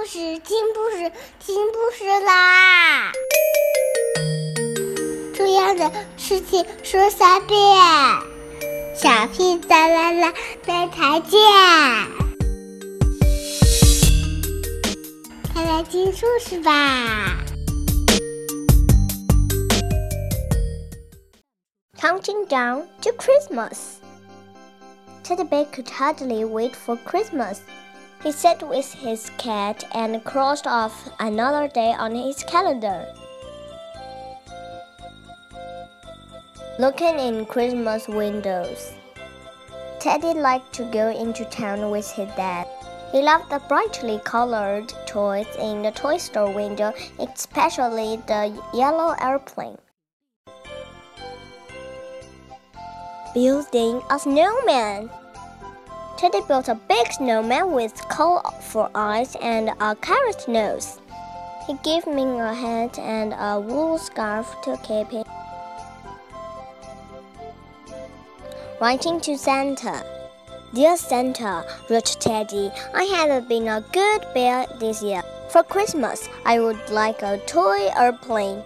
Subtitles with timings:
[0.00, 3.12] 故事，听故事，听故事啦！
[5.34, 7.58] 重要的事情说三遍，
[8.96, 10.32] 小屁哒啦啦，
[10.66, 11.38] 明天见！
[15.52, 17.36] 快来听故事吧
[22.00, 23.98] ！Counting down to Christmas.
[25.22, 27.58] Teddy Bear could hardly wait for Christmas.
[28.22, 33.06] He sat with his cat and crossed off another day on his calendar.
[36.78, 38.92] Looking in Christmas windows,
[40.00, 42.66] Teddy liked to go into town with his dad.
[43.10, 49.78] He loved the brightly colored toys in the toy store window, especially the yellow airplane.
[53.34, 55.10] Building a snowman.
[56.20, 61.00] Teddy built a big snowman with colorful eyes and a carrot nose.
[61.66, 65.24] He gave me a hat and a wool scarf to keep him.
[68.82, 70.04] Writing to Santa.
[70.74, 75.22] Dear Santa, wrote Teddy, I have been a good bear this year.
[75.48, 78.62] For Christmas, I would like a toy airplane.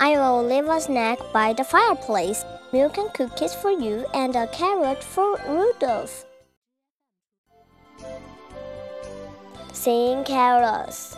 [0.00, 4.48] I will leave a snack by the fireplace, milk and cookies for you, and a
[4.48, 6.26] carrot for Rudolph.
[9.80, 11.16] Singing carols.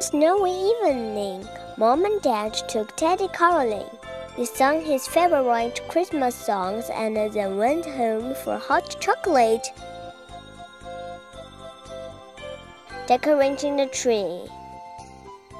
[0.00, 3.86] Snowy evening, Mom and Dad took Teddy caroling.
[4.36, 9.68] They sang his favorite Christmas songs and then went home for hot chocolate.
[13.06, 14.50] Decorating the tree.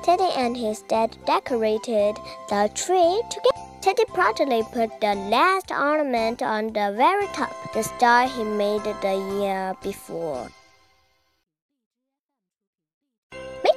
[0.03, 2.17] Teddy and his dad decorated
[2.49, 3.63] the tree together.
[3.83, 9.15] Teddy proudly put the last ornament on the very top, the star he made the
[9.39, 10.49] year before.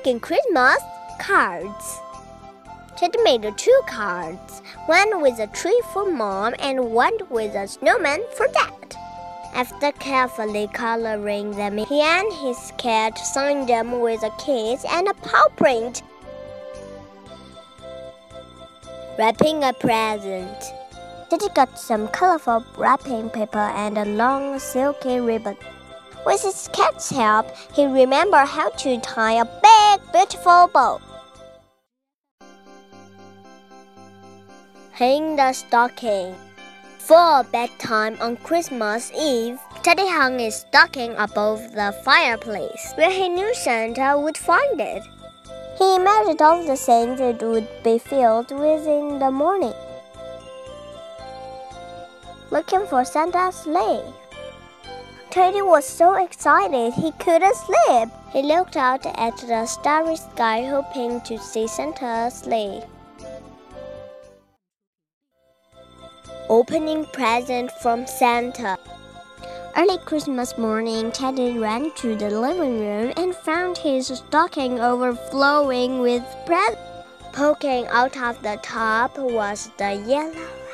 [0.05, 0.77] Making Christmas
[1.19, 1.99] cards.
[2.95, 8.21] Teddy made two cards, one with a tree for mom and one with a snowman
[8.37, 8.95] for dad.
[9.55, 15.13] After carefully coloring them, he and his cat signed them with a kiss and a
[15.15, 16.03] paw print.
[19.17, 20.71] Wrapping a present.
[21.31, 25.57] Teddy got some colorful wrapping paper and a long silky ribbon.
[26.25, 30.99] With his cat's help, he remembered how to tie a big, beautiful bow.
[34.91, 36.35] Hang the stocking.
[36.97, 43.53] For bedtime on Christmas Eve, Teddy hung his stocking above the fireplace, where he knew
[43.53, 45.03] Santa would find it.
[45.77, 49.75] He imagined all the things it would be filled with in the morning.
[52.49, 54.01] Looking for Santa's sleigh.
[55.35, 58.07] Teddy was so excited he couldn't sleep.
[58.31, 62.81] He looked out at the starry sky, hoping to see Santa's sleigh.
[66.47, 68.77] Opening present from Santa.
[69.75, 76.23] Early Christmas morning, Teddy ran to the living room and found his stocking overflowing with
[76.45, 76.79] presents.
[77.33, 80.64] Poking out of the top was the yellow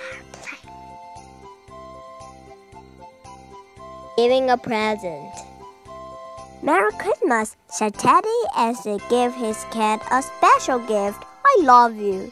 [4.22, 5.34] giving a present.
[6.62, 11.24] Merry Christmas, said Teddy as he gave his cat a special gift.
[11.44, 12.32] I love you.